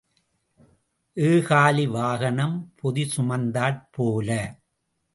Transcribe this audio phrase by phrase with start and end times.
[1.17, 4.29] ஏகாலி வாகனம் பொதி சுமந்தாற் போல.